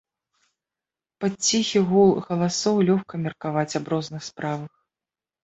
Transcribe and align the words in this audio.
Пад 1.23 1.33
ціхі 1.47 1.79
гул 1.89 2.09
галасоў 2.31 2.75
лёгка 2.89 3.21
меркаваць 3.27 3.77
аб 3.83 3.93
розных 3.97 4.21
справах. 4.31 4.73